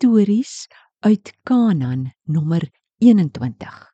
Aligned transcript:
Stories 0.00 0.66
uit 0.98 1.32
Kanaan 1.42 2.12
nommer 2.24 2.70
21. 2.98 3.92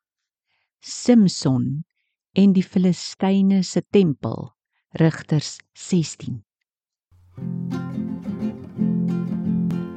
Simson 0.78 1.84
en 2.32 2.52
die 2.52 2.62
Filistyne 2.62 3.62
se 3.66 3.82
tempel, 3.90 4.52
Rigters 4.88 5.56
16. 5.72 6.44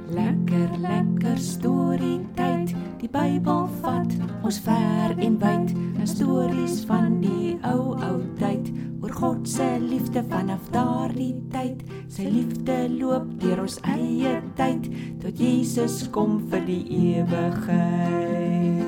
Lekker 0.09 0.73
lekker 0.81 1.37
storie 1.37 2.25
tyd. 2.33 2.73
Die 3.03 3.11
Bybel 3.13 3.69
vat 3.85 4.17
ons 4.41 4.57
ver 4.65 5.13
en 5.13 5.37
wyd. 5.37 5.77
Stories 6.09 6.81
van 6.89 7.19
die 7.21 7.53
ou 7.61 7.93
ou 7.93 8.17
God 9.19 9.47
se 9.47 9.79
liefde 9.79 10.23
vanaf 10.29 10.69
daardie 10.71 11.35
tyd. 11.51 11.81
Sy 12.07 12.23
liefde 12.23 12.87
loop 12.93 13.25
deur 13.41 13.59
ons 13.65 13.75
eie 13.91 14.37
tyd 14.55 14.87
tot 15.19 15.35
Jesus 15.43 16.07
kom 16.15 16.37
vir 16.47 16.63
die 16.63 16.85
ewigheid. 17.19 18.79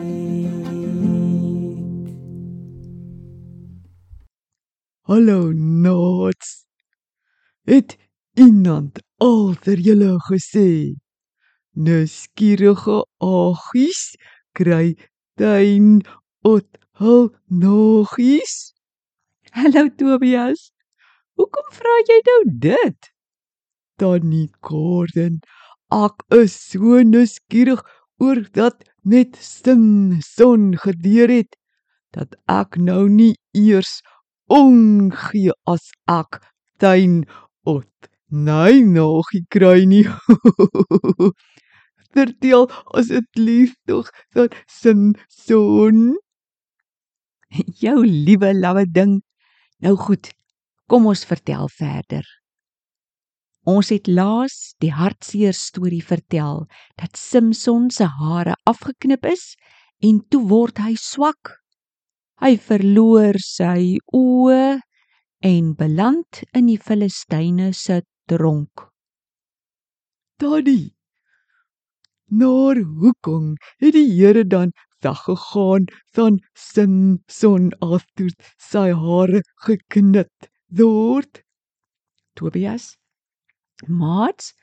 Hallo 5.11 5.51
Nots. 5.51 6.63
Het 7.67 7.99
iemand 8.39 9.03
al 9.19 9.59
vir 9.67 9.83
julle 9.83 10.15
gesê? 10.31 10.95
Nuuskierige 11.75 13.03
aggies 13.19 14.15
kry 14.55 14.95
tuin 15.35 15.99
ot 16.47 16.79
hul 17.03 17.35
nogies. 17.51 18.71
Hallo 19.53 19.89
Tobias. 19.99 20.69
Hoekom 21.35 21.65
vra 21.75 21.95
jy 22.07 22.17
nou 22.27 22.35
dit? 22.63 23.07
Tannie 23.99 24.47
Gordon, 24.63 25.41
ek 25.91 26.23
is 26.37 26.53
so 26.55 27.01
nuuskierig 27.03 27.81
oor 28.23 28.39
dat 28.55 28.85
net 29.03 29.35
sin 29.43 30.21
son 30.23 30.69
gedeur 30.79 31.33
het 31.33 31.57
dat 32.15 32.37
ek 32.47 32.77
nou 32.79 33.09
nie 33.11 33.33
eers 33.51 33.99
ongee 34.47 35.51
as 35.73 35.89
ek 36.07 36.39
tuin 36.79 37.25
ot 37.67 38.09
nee 38.31 38.79
nog 38.87 39.33
kry 39.51 39.83
nie. 39.83 40.05
Vertel 42.15 42.69
asseblief 42.95 43.75
tog 43.83 44.15
dat 44.31 44.55
sin 44.79 45.11
son 45.27 46.15
Jou 47.83 47.99
liewe 48.07 48.53
lawwe 48.55 48.85
ding. 48.87 49.19
Nou 49.81 49.95
goed, 49.97 50.29
kom 50.85 51.07
ons 51.09 51.23
vertel 51.25 51.65
verder. 51.73 52.25
Ons 53.65 53.89
het 53.93 54.05
laas 54.09 54.75
die 54.81 54.91
hartseer 54.93 55.55
storie 55.57 56.03
vertel 56.05 56.67
dat 57.01 57.17
Simson 57.17 57.89
se 57.93 58.05
hare 58.05 58.53
afgeknip 58.69 59.25
is 59.25 59.55
en 60.05 60.21
toe 60.29 60.43
word 60.49 60.81
hy 60.81 60.93
swak. 60.97 61.55
Hy 62.41 62.55
verloor 62.61 63.37
sy 63.41 63.97
oë 64.17 64.81
en 65.45 65.73
beland 65.77 66.43
in 66.53 66.69
die 66.69 66.77
Filistyne 66.81 67.71
se 67.73 68.01
tronk. 68.29 68.85
Daddy. 70.41 70.93
Naar 72.29 72.77
hoekom 72.81 73.55
het 73.81 73.97
die 73.97 74.09
Here 74.13 74.45
dan 74.45 74.73
weggegaan 75.05 75.87
van 76.15 76.39
sin 76.53 77.23
son 77.27 77.71
toe 78.15 78.29
sy 78.57 78.87
hare 79.03 79.41
geknip 79.65 80.49
word? 80.69 81.43
Tobias. 82.35 82.95
Maats, 83.87 84.53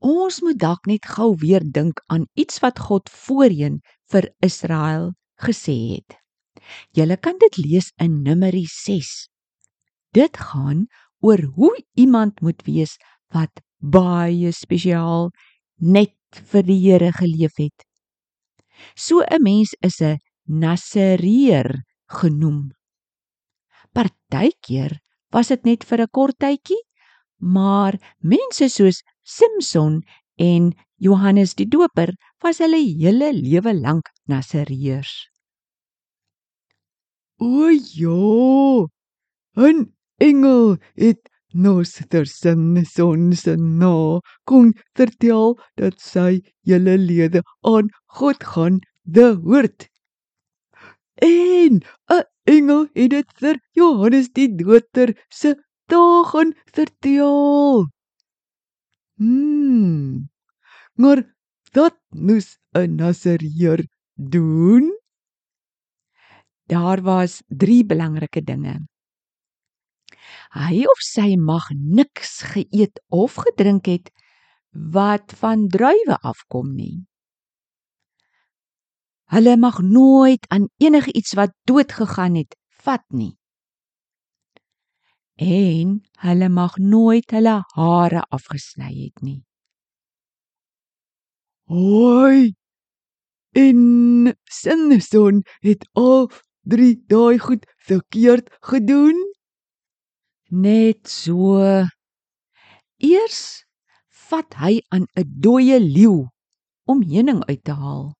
ons 0.00 0.40
moet 0.44 0.58
dalk 0.58 0.86
net 0.86 1.06
gou 1.16 1.34
weer 1.40 1.64
dink 1.64 2.02
aan 2.12 2.26
iets 2.36 2.60
wat 2.60 2.78
God 2.78 3.08
voorheen 3.08 3.80
vir 4.12 4.28
Israel 4.44 5.12
gesê 5.40 5.76
het. 5.96 6.18
Julle 6.96 7.16
kan 7.16 7.38
dit 7.40 7.56
lees 7.58 7.90
in 8.00 8.22
Numeri 8.22 8.66
6. 8.70 9.28
Dit 10.14 10.36
gaan 10.36 10.86
oor 11.20 11.42
hoe 11.56 11.74
iemand 11.94 12.40
moet 12.40 12.62
wees 12.68 12.96
wat 13.34 13.64
baie 13.80 14.52
spesiaal 14.52 15.30
net 15.80 16.14
vir 16.52 16.62
die 16.68 16.78
Here 16.80 17.10
geleef 17.12 17.58
het. 17.58 17.84
So 18.96 19.22
'n 19.22 19.42
mens 19.42 19.74
is 19.82 20.00
'n 20.00 20.18
Nasareer 20.46 21.84
genoem. 22.06 22.72
Partykeer 23.94 25.00
was 25.32 25.48
dit 25.48 25.64
net 25.64 25.84
vir 25.84 26.00
'n 26.02 26.12
kort 26.12 26.38
tydjie, 26.38 26.82
maar 27.38 27.94
mense 28.20 28.68
soos 28.68 29.02
Simson 29.22 30.02
en 30.38 30.74
Johannes 30.98 31.54
die 31.54 31.66
Doper 31.66 32.12
was 32.42 32.58
hulle 32.58 32.80
hele 32.80 33.32
lewe 33.32 33.72
lank 33.74 34.10
Nasareërs. 34.28 35.28
O 37.40 37.68
ja. 37.70 38.86
'n 39.56 39.92
Engel 40.18 40.76
het 40.94 41.20
Noster 41.54 42.26
sin 42.26 42.84
son 42.84 43.32
se 43.32 43.54
na 43.56 44.20
kon 44.44 44.72
vertel 44.98 45.54
dat 45.78 46.00
sy 46.00 46.42
hele 46.66 46.96
lede 46.98 47.42
aan 47.62 47.90
God 48.18 48.42
gaan 48.42 48.80
behoort. 49.06 49.86
En 51.22 51.80
'n 52.10 52.24
engel 52.44 52.88
het 52.94 53.10
dit 53.10 53.28
vir 53.40 53.56
Johannes 53.78 54.28
die 54.34 54.48
Doper 54.56 55.14
se 55.30 55.54
dagen 55.86 56.54
vertel. 56.74 57.86
Hmm. 59.16 60.28
Maar 60.98 61.22
dat 61.72 61.96
moes 62.10 62.58
'n 62.74 62.94
Nasareer 62.96 63.86
doen. 64.14 64.90
Daar 66.66 67.02
was 67.02 67.42
3 67.46 67.84
belangrike 67.86 68.42
dinge. 68.42 68.93
Hy 70.54 70.84
of 70.86 71.00
sy 71.02 71.34
mag 71.34 71.66
niks 71.74 72.38
geëet 72.52 73.00
of 73.10 73.40
gedrink 73.42 73.90
het 73.90 74.10
wat 74.94 75.34
van 75.40 75.66
druiwe 75.68 76.18
afkom 76.22 76.74
nie. 76.74 77.02
Hulle 79.34 79.56
mag 79.58 79.80
nooit 79.82 80.46
aan 80.54 80.68
enige 80.78 81.12
iets 81.12 81.34
wat 81.34 81.54
dood 81.66 81.92
gegaan 81.92 82.38
het 82.38 82.54
vat 82.86 83.02
nie. 83.10 83.34
En 85.42 85.98
hulle 86.22 86.48
mag 86.48 86.78
nooit 86.78 87.30
hulle 87.34 87.56
hare 87.74 88.22
afgesny 88.30 88.92
het 88.94 89.22
nie. 89.26 89.42
Hoi. 91.66 92.54
En 93.54 94.34
Sinson 94.44 95.42
het 95.66 95.88
al 95.92 96.30
3 96.62 97.02
daai 97.10 97.38
goed 97.38 97.66
verkeerd 97.76 98.54
gedoen. 98.60 99.33
Net 100.50 101.08
so. 101.08 101.56
Eers 103.00 103.64
vat 104.28 104.54
hy 104.60 104.80
aan 104.92 105.06
'n 105.16 105.24
dooie 105.40 105.78
leeu 105.80 106.28
om 106.86 107.00
heuning 107.02 107.40
uit 107.48 107.64
te 107.64 107.72
haal. 107.72 108.12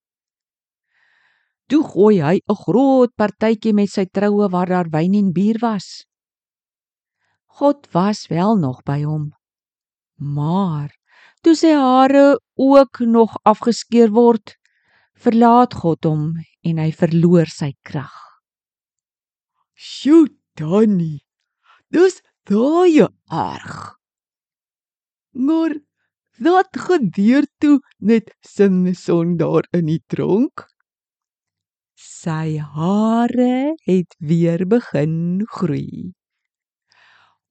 Toe 1.69 1.83
gooi 1.85 2.21
hy 2.21 2.41
'n 2.41 2.61
groot 2.65 3.13
partytjie 3.17 3.73
met 3.73 3.91
sy 3.91 4.05
troue 4.07 4.49
waar 4.49 4.69
daar 4.69 4.89
wyn 4.89 5.15
en 5.15 5.33
bier 5.33 5.59
was. 5.61 6.05
God 7.57 7.87
was 7.93 8.27
wel 8.29 8.57
nog 8.57 8.83
by 8.83 9.03
hom. 9.05 9.33
Maar 10.17 10.91
toe 11.43 11.55
sy 11.55 11.73
hare 11.73 12.41
ook 12.57 13.01
nog 13.01 13.37
afgeskeer 13.45 14.11
word, 14.11 14.57
verlaat 15.15 15.75
God 15.75 16.05
hom 16.05 16.33
en 16.65 16.79
hy 16.79 16.91
verloor 16.93 17.47
sy 17.47 17.73
krag. 17.83 18.17
Sjoe, 19.75 20.29
Danny. 20.57 21.24
Dis 21.95 22.17
daai 22.51 23.07
erg. 23.31 23.75
Maar 25.47 25.75
wat 26.43 26.79
gebeur 26.87 27.47
toe 27.63 27.79
net 27.99 28.33
Simson 28.43 29.37
daar 29.37 29.69
in 29.71 29.87
die 29.87 30.03
tronk? 30.11 30.67
Sy 31.95 32.59
hare 32.59 33.77
het 33.87 34.17
weer 34.19 34.67
begin 34.67 35.45
groei. 35.55 36.11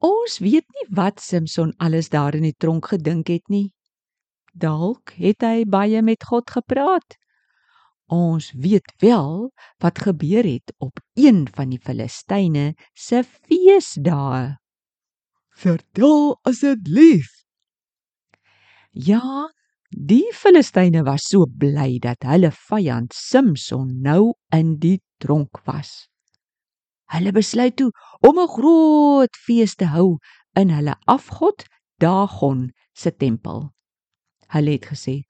Ons 0.03 0.41
weet 0.43 0.67
nie 0.75 0.87
wat 0.91 1.23
Simson 1.23 1.71
alles 1.79 2.11
daar 2.11 2.35
in 2.35 2.43
die 2.43 2.57
tronk 2.59 2.91
gedink 2.91 3.31
het 3.31 3.47
nie. 3.47 3.69
Dalk 4.51 5.15
het 5.23 5.47
hy 5.47 5.63
baie 5.63 6.03
met 6.03 6.27
God 6.27 6.51
gepraat. 6.51 7.15
Ons 8.13 8.51
weet 8.51 8.93
wel 9.01 9.49
wat 9.81 10.03
gebeur 10.05 10.45
het 10.45 10.73
op 10.77 10.99
een 11.17 11.47
van 11.55 11.71
die 11.73 11.79
Filistyne 11.81 12.73
se 12.93 13.23
feesdae. 13.23 14.57
Vertel 15.57 16.37
asseblief. 16.45 17.31
Ja, 18.91 19.49
die 19.89 20.29
Filistyne 20.33 21.03
was 21.03 21.25
so 21.29 21.47
bly 21.49 21.97
dat 22.01 22.25
hulle 22.29 22.51
vyand 22.53 23.13
Simson 23.17 24.01
nou 24.05 24.33
in 24.53 24.75
die 24.83 24.99
tronk 25.17 25.63
was. 25.65 26.09
Hulle 27.13 27.33
besluit 27.33 27.77
toe 27.77 27.91
om 28.21 28.39
'n 28.39 28.53
groot 28.57 29.35
fees 29.45 29.75
te 29.75 29.85
hou 29.85 30.17
in 30.53 30.69
hulle 30.69 30.95
afgod 31.05 31.65
Dagon 31.97 32.73
se 32.93 33.11
tempel. 33.11 33.71
Hulle 34.53 34.71
het 34.71 34.85
gesê: 34.85 35.23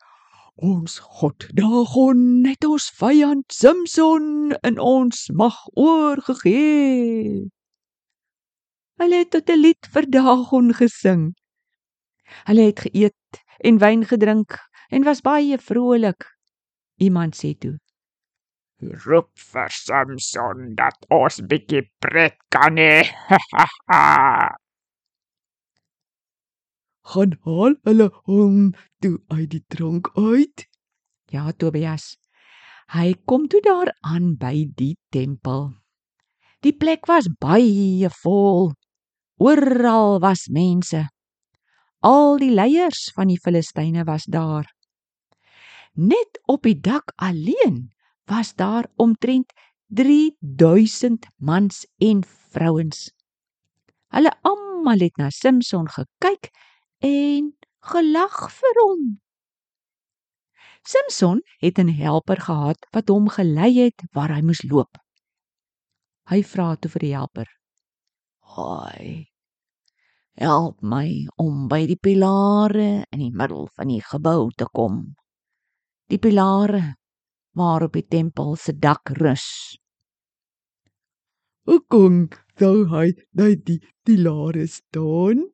Ons 0.55 0.99
God 0.99 1.47
Dagon 1.57 2.45
het 2.45 2.61
ons 2.65 2.85
vyand 2.99 3.49
Samson 3.49 4.53
in 4.61 4.77
ons 4.77 5.29
mag 5.33 5.55
oorgegee. 5.73 7.49
Hulle 9.01 9.17
het 9.17 9.31
tot 9.33 9.49
'n 9.49 9.57
lied 9.57 9.89
vir 9.89 10.05
Dagon 10.05 10.73
gesing. 10.73 11.33
Hulle 12.45 12.69
het 12.69 12.79
geëet 12.85 13.41
en 13.65 13.79
wyn 13.79 14.05
gedrink 14.05 14.59
en 14.91 15.03
was 15.03 15.21
baie 15.21 15.57
vrolik. 15.57 16.21
Iemand 17.01 17.33
sê 17.35 17.57
toe: 17.57 17.79
Roep 19.05 19.31
vir 19.33 19.69
Samson 19.69 20.75
dat 20.75 21.05
ons 21.09 21.41
bietjie 21.41 21.89
pret 21.99 22.37
kan 22.49 22.77
hê. 22.77 23.01
Gaan 27.11 27.33
haal 27.43 27.75
hulle 27.83 28.07
hom 28.27 28.73
toe 29.03 29.19
uit 29.27 29.49
die 29.51 29.63
tronk 29.67 30.09
uit. 30.15 30.67
Ja, 31.33 31.51
Tobias. 31.51 32.13
Hy 32.93 33.13
kom 33.27 33.47
toe 33.51 33.59
daar 33.63 33.91
aan 34.05 34.35
by 34.39 34.67
die 34.77 34.95
tempel. 35.11 35.73
Die 36.63 36.75
plek 36.75 37.07
was 37.09 37.27
baie 37.43 38.11
vol. 38.21 38.71
Oral 39.43 40.21
was 40.23 40.47
mense. 40.47 41.03
Al 42.03 42.39
die 42.39 42.51
leiers 42.53 43.09
van 43.15 43.31
die 43.31 43.39
Filistyne 43.39 44.05
was 44.07 44.27
daar. 44.31 44.69
Net 45.99 46.39
op 46.47 46.63
die 46.63 46.79
dak 46.79 47.11
alleen 47.15 47.89
was 48.29 48.53
daar 48.55 48.87
omtrent 48.95 49.51
3000 49.91 51.27
mans 51.37 51.83
en 51.99 52.23
vrouens. 52.55 53.09
Hulle 54.15 54.31
almal 54.47 55.03
het 55.03 55.19
na 55.19 55.29
Samson 55.29 55.89
gekyk 55.91 56.49
en 57.03 57.51
gelag 57.91 58.37
vir 58.55 58.79
hom. 58.79 59.03
Samson 60.83 61.41
het 61.63 61.79
'n 61.79 61.91
helper 62.03 62.39
gehad 62.47 62.79
wat 62.91 63.07
hom 63.07 63.27
gelei 63.29 63.73
het 63.83 63.99
waar 64.15 64.31
hy 64.35 64.41
moes 64.41 64.63
loop. 64.63 64.97
Hy 66.31 66.43
vra 66.43 66.75
toe 66.75 66.91
vir 66.91 66.99
die 66.99 67.15
helper: 67.15 67.47
"Haai, 68.55 69.27
help 70.35 70.81
my 70.81 71.27
om 71.37 71.67
by 71.67 71.85
die 71.87 71.99
pilare 71.99 73.05
in 73.11 73.19
die 73.19 73.31
middel 73.31 73.67
van 73.75 73.87
die 73.87 74.01
gebou 74.01 74.51
te 74.55 74.65
kom. 74.65 75.15
Die 76.09 76.19
pilare 76.19 76.95
waarop 77.55 77.93
die 77.93 78.07
tempel 78.07 78.55
se 78.55 78.73
dak 78.73 79.09
rus." 79.09 79.77
Hoe 81.65 81.79
kon 81.87 82.27
sou 82.59 82.85
hy 82.91 83.13
by 83.31 83.55
die 83.55 83.79
pilare 84.03 84.67
staan? 84.67 85.52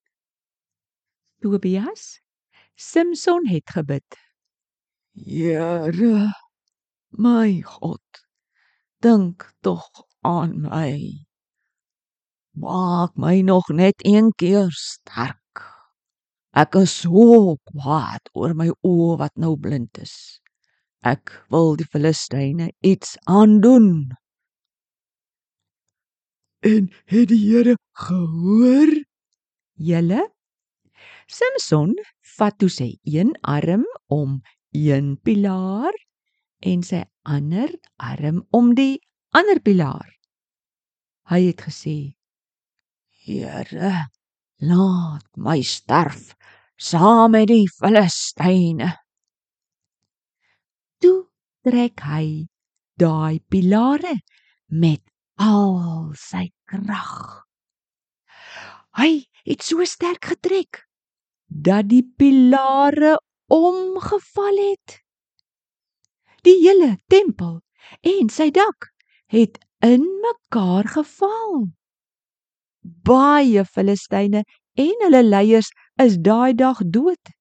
Tobias, 1.41 2.19
Samson 2.75 3.47
het 3.47 3.69
gebid. 3.71 4.15
Here, 5.15 6.33
my 7.11 7.61
God, 7.61 8.03
dink 8.99 9.47
tog 9.63 9.87
aan 10.21 10.61
my. 10.67 11.25
Maak 12.59 13.15
my 13.15 13.39
nog 13.41 13.67
net 13.71 14.03
een 14.03 14.33
keer 14.35 14.67
sterk. 14.71 15.63
Ek 16.51 16.75
is 16.75 16.91
so 17.05 17.55
kwaad 17.71 18.31
oor 18.35 18.55
my 18.57 18.67
oë 18.83 19.15
wat 19.21 19.35
nou 19.39 19.53
blind 19.55 20.01
is. 20.03 20.41
Ek 21.07 21.31
wil 21.53 21.77
die 21.79 21.87
Filistyne 21.87 22.73
iets 22.83 23.15
aandoen. 23.31 24.09
En 26.59 26.91
het 27.07 27.31
die 27.31 27.39
Here 27.45 27.77
gehoor? 27.95 28.91
Julle 29.79 30.25
Samson 31.29 31.93
vat 32.37 32.55
toe 32.57 32.69
sy 32.73 32.95
een 33.05 33.35
arm 33.45 33.85
om 34.09 34.39
een 34.73 35.13
pilaar 35.21 35.93
en 36.65 36.81
sy 36.83 37.03
ander 37.21 37.69
arm 38.01 38.41
om 38.49 38.73
die 38.73 38.97
ander 39.37 39.61
pilaar. 39.61 40.09
Hy 41.29 41.41
het 41.51 41.61
gesê: 41.67 41.97
Here, 43.21 44.09
laat 44.65 45.27
my 45.37 45.61
sterf 45.61 46.33
saam 46.79 47.37
met 47.37 47.51
die 47.53 47.69
Filistyne. 47.77 48.89
Toe 50.97 51.29
trek 51.61 52.01
hy 52.09 52.49
daai 52.97 53.37
pilare 53.45 54.17
met 54.73 55.05
al 55.37 56.09
sy 56.17 56.49
krag. 56.65 57.45
Hy 58.97 59.29
het 59.45 59.61
so 59.63 59.85
sterk 59.85 60.33
getrek 60.33 60.88
dat 61.49 61.89
die 61.89 62.05
pilare 62.17 63.17
omgeval 63.49 64.55
het. 64.69 65.01
Die 66.45 66.55
hele 66.61 66.95
tempel 67.11 67.59
en 68.05 68.29
sy 68.29 68.49
dak 68.53 68.91
het 69.33 69.57
in 69.83 70.05
mekaar 70.23 70.87
geval. 70.87 71.67
Baie 72.81 73.65
Filistyne 73.65 74.45
en 74.79 75.03
hulle 75.03 75.23
leiers 75.25 75.71
is 75.99 76.17
daai 76.23 76.53
dag 76.53 76.79
dood. 76.85 77.33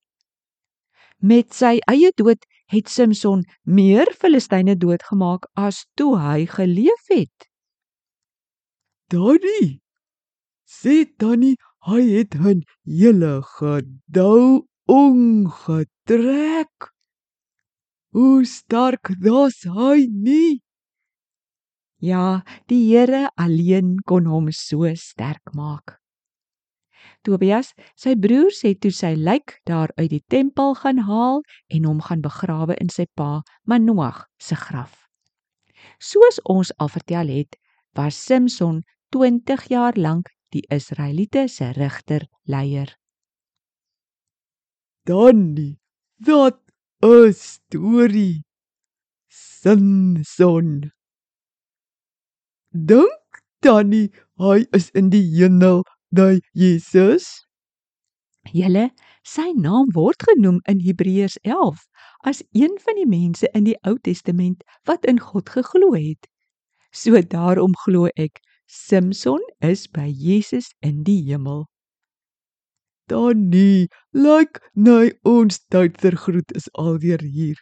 Met 1.19 1.55
sy 1.55 1.77
eie 1.91 2.11
dood 2.17 2.43
het 2.73 2.89
Samson 2.89 3.45
meer 3.63 4.11
Filistyne 4.19 4.77
doodgemaak 4.77 5.49
as 5.55 5.85
toe 5.95 6.17
hy 6.19 6.47
geleef 6.51 7.13
het. 7.13 7.49
Daddy, 9.09 9.81
sê 10.69 11.05
Tannie, 11.17 11.57
het 11.87 12.35
'n 12.35 12.63
hele 12.85 13.43
gedou 13.43 14.67
ongetrek. 14.87 16.77
Hoe 18.09 18.45
sterk 18.45 19.09
was 19.21 19.63
hy 19.63 20.07
nie? 20.11 20.63
Ja, 22.01 22.43
die 22.67 22.97
Here 22.97 23.31
alleen 23.35 23.99
kon 24.05 24.25
hom 24.25 24.51
so 24.51 24.95
sterk 24.95 25.53
maak. 25.53 25.99
Tobias, 27.23 27.75
sy 27.97 28.15
broers 28.15 28.63
het 28.63 28.81
toe 28.81 28.93
sy 28.95 29.15
lijk 29.19 29.61
daar 29.67 29.91
uit 29.99 30.11
die 30.11 30.25
tempel 30.29 30.75
gaan 30.75 30.99
haal 30.99 31.43
en 31.69 31.85
hom 31.85 32.01
gaan 32.01 32.23
begrawe 32.23 32.77
in 32.79 32.89
sy 32.89 33.07
pa 33.15 33.43
Manoag 33.65 34.27
se 34.39 34.55
graf. 34.55 35.09
Soos 35.99 36.41
ons 36.45 36.73
al 36.79 36.89
vertel 36.89 37.29
het, 37.29 37.59
was 37.95 38.15
Samson 38.15 38.83
20 39.11 39.69
jaar 39.69 39.99
lank 39.99 40.31
die 40.55 40.65
Israeliete 40.71 41.49
se 41.49 41.73
regter 41.77 42.27
leier. 42.45 42.97
Danny, 45.05 45.79
dat 46.17 46.61
'n 47.03 47.33
storie. 47.33 48.45
Samson. 49.29 50.93
Dink 52.73 53.43
Danny, 53.61 54.11
hy 54.39 54.67
is 54.73 54.91
in 54.91 55.11
die 55.11 55.25
hemel 55.35 55.83
by 56.15 56.39
Jesus? 56.55 57.49
Julle, 58.53 58.91
sy 59.25 59.53
naam 59.57 59.91
word 59.97 60.23
genoem 60.25 60.61
in 60.71 60.81
Hebreërs 60.81 61.37
11 61.45 61.85
as 62.29 62.43
een 62.57 62.79
van 62.85 62.97
die 63.01 63.09
mense 63.09 63.49
in 63.55 63.67
die 63.67 63.77
Ou 63.89 63.97
Testament 63.99 64.65
wat 64.89 65.05
in 65.05 65.21
God 65.21 65.51
geglo 65.53 65.93
het. 65.97 66.29
So 66.93 67.21
daarom 67.21 67.77
glo 67.85 68.09
ek 68.17 68.41
Samson 68.69 69.41
is 69.63 69.87
by 69.87 70.13
Jesus 70.13 70.75
in 70.83 71.03
die 71.03 71.23
hemel. 71.25 71.65
Danny, 73.09 73.89
lyk 74.13 74.61
like, 74.61 74.61
nou 74.77 75.09
ons 75.25 75.57
tyd 75.73 75.97
vergroet 76.03 76.53
is 76.53 76.69
alweer 76.77 77.25
hier. 77.25 77.57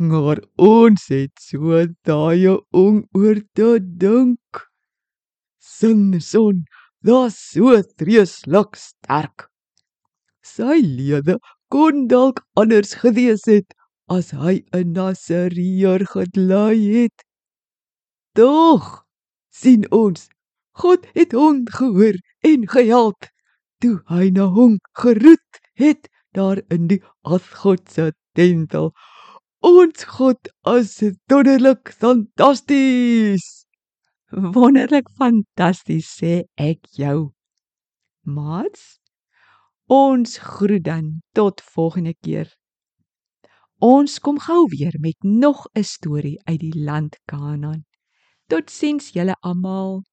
Maar 0.00 0.40
ons 0.56 1.04
het 1.12 1.36
so 1.44 1.84
daai 2.08 2.56
om 2.72 3.02
oor 3.12 3.42
te 3.52 3.76
dink. 4.00 4.64
Samson, 5.60 6.64
daar's 7.04 7.36
so 7.52 7.76
treuslik 8.00 8.80
sterk. 8.80 9.50
Sy 10.40 10.80
lewe 10.80 11.36
kon 11.68 12.08
dalk 12.08 12.40
anders 12.56 12.96
gewees 13.04 13.44
het 13.44 13.76
as 14.08 14.32
hy 14.32 14.64
'n 14.72 14.96
Nasareer 14.96 16.08
gedlei 16.08 17.04
het. 17.04 17.18
Tog 18.32 19.03
sien 19.54 19.86
ons 19.94 20.28
God 20.82 21.06
het 21.14 21.34
hom 21.36 21.62
gehoor 21.70 22.18
en 22.50 22.66
gehelp 22.68 23.28
toe 23.82 23.98
hy 24.10 24.30
na 24.34 24.48
hom 24.56 24.78
geroet 24.98 25.60
het 25.78 26.08
daar 26.34 26.60
in 26.74 26.88
die 26.90 27.00
afgod 27.22 27.86
se 27.90 28.10
tempel. 28.34 28.90
Ons 29.64 30.04
God 30.16 30.50
is 30.74 30.98
wonderlik 31.30 31.92
fantasties. 31.94 33.46
Wonderlik 34.34 35.08
fantasties 35.20 36.10
sê 36.18 36.34
ek 36.58 36.90
jou. 36.98 37.30
Mats, 38.26 38.98
ons 39.86 40.38
groet 40.42 40.84
dan 40.84 41.22
tot 41.38 41.62
volgende 41.76 42.16
keer. 42.18 42.50
Ons 43.84 44.18
kom 44.18 44.40
gou 44.40 44.64
weer 44.72 44.96
met 44.98 45.16
nog 45.22 45.66
'n 45.74 45.84
storie 45.84 46.38
uit 46.44 46.60
die 46.60 46.78
land 46.84 47.20
Kanaan. 47.26 47.84
Totsiens 48.54 49.10
julle 49.12 49.34
almal. 49.42 50.04